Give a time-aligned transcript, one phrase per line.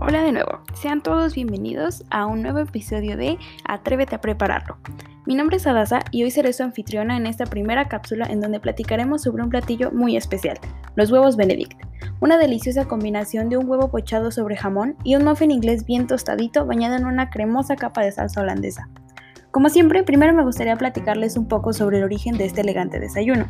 [0.00, 4.76] Hola de nuevo, sean todos bienvenidos a un nuevo episodio de Atrévete a prepararlo.
[5.24, 8.58] Mi nombre es Adasa y hoy seré su anfitriona en esta primera cápsula en donde
[8.58, 10.58] platicaremos sobre un platillo muy especial,
[10.96, 11.80] los huevos Benedict,
[12.20, 16.66] una deliciosa combinación de un huevo pochado sobre jamón y un muffin inglés bien tostadito
[16.66, 18.88] bañado en una cremosa capa de salsa holandesa.
[19.52, 23.46] Como siempre, primero me gustaría platicarles un poco sobre el origen de este elegante desayuno.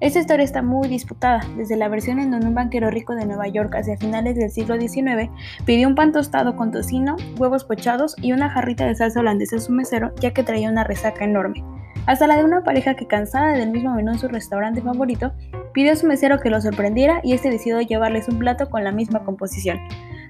[0.00, 3.46] Esta historia está muy disputada, desde la versión en donde un banquero rico de Nueva
[3.48, 5.30] York hacia finales del siglo XIX
[5.64, 9.60] pidió un pan tostado con tocino, huevos pochados y una jarrita de salsa holandesa a
[9.60, 11.64] su mesero ya que traía una resaca enorme,
[12.06, 15.32] hasta la de una pareja que cansada del mismo menú en su restaurante favorito,
[15.72, 18.92] pidió a su mesero que lo sorprendiera y este decidió llevarles un plato con la
[18.92, 19.78] misma composición.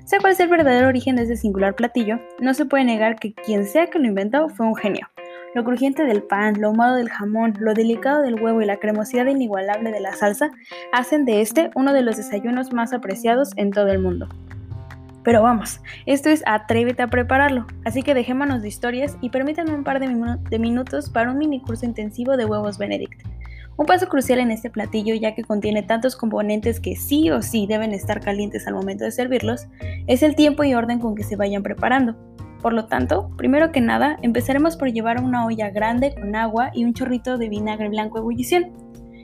[0.04, 3.32] Sea cual sea el verdadero origen de este singular platillo, no se puede negar que
[3.32, 5.08] quien sea que lo inventó fue un genio.
[5.54, 9.26] Lo crujiente del pan, lo ahumado del jamón, lo delicado del huevo y la cremosidad
[9.26, 10.50] inigualable de la salsa
[10.92, 14.28] hacen de este uno de los desayunos más apreciados en todo el mundo.
[15.22, 19.84] Pero vamos, esto es Atrévete a prepararlo, así que dejémonos de historias y permítanme un
[19.84, 20.08] par de,
[20.50, 23.22] de minutos para un mini curso intensivo de huevos Benedict.
[23.76, 27.66] Un paso crucial en este platillo, ya que contiene tantos componentes que sí o sí
[27.68, 29.68] deben estar calientes al momento de servirlos,
[30.08, 32.16] es el tiempo y orden con que se vayan preparando.
[32.64, 36.86] Por lo tanto, primero que nada, empezaremos por llevar una olla grande con agua y
[36.86, 38.72] un chorrito de vinagre blanco de ebullición.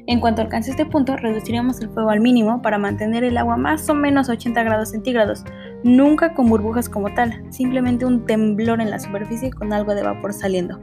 [0.06, 3.88] En cuanto alcance este punto, reduciremos el fuego al mínimo para mantener el agua más
[3.88, 5.42] o menos a 80 grados centígrados,
[5.82, 10.34] nunca con burbujas como tal, simplemente un temblor en la superficie con algo de vapor
[10.34, 10.78] saliendo.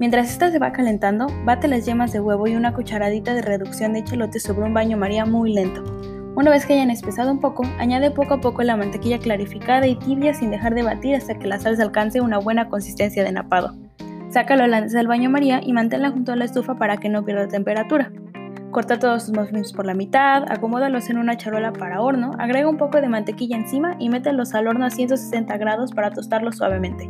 [0.00, 3.92] Mientras esta se va calentando, bate las yemas de huevo y una cucharadita de reducción
[3.92, 5.95] de echelote sobre un baño maría muy lento.
[6.36, 9.96] Una vez que hayan espesado un poco, añade poco a poco la mantequilla clarificada y
[9.96, 13.74] tibia sin dejar de batir hasta que la salsa alcance una buena consistencia de napado.
[14.28, 17.48] Sácalo la del baño María y manténla junto a la estufa para que no pierda
[17.48, 18.12] temperatura.
[18.70, 22.76] Corta todos sus muffins por la mitad, acomódalos en una charola para horno, agrega un
[22.76, 27.08] poco de mantequilla encima y mételos al horno a 160 grados para tostarlos suavemente.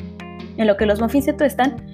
[0.57, 1.85] En lo que los muffins se tuestan,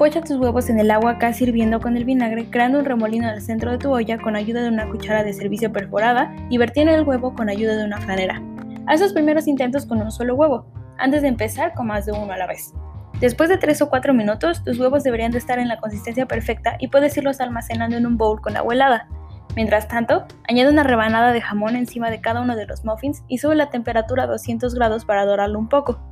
[0.00, 3.42] Pocha tus huevos en el agua casi hirviendo con el vinagre, creando un remolino el
[3.42, 7.02] centro de tu olla con ayuda de una cuchara de servicio perforada y vertiendo el
[7.02, 8.42] huevo con ayuda de una flanera.
[8.86, 10.64] Haz los primeros intentos con un solo huevo,
[10.96, 12.72] antes de empezar con más de uno a la vez.
[13.20, 16.78] Después de 3 o 4 minutos, tus huevos deberían de estar en la consistencia perfecta
[16.78, 19.06] y puedes irlos almacenando en un bowl con agua helada.
[19.54, 23.36] Mientras tanto, añade una rebanada de jamón encima de cada uno de los muffins y
[23.36, 26.09] sube la temperatura a 200 grados para dorarlo un poco.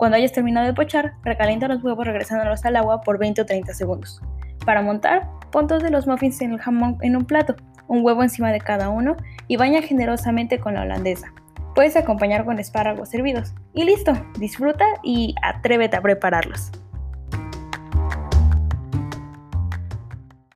[0.00, 3.74] Cuando hayas terminado de pochar, recalienta los huevos regresándolos al agua por 20 o 30
[3.74, 4.22] segundos.
[4.64, 7.54] Para montar, pon dos de los muffins en el jamón en un plato,
[7.86, 11.34] un huevo encima de cada uno y baña generosamente con la holandesa.
[11.74, 13.52] Puedes acompañar con espárragos servidos.
[13.74, 16.70] Y listo, disfruta y atrévete a prepararlos.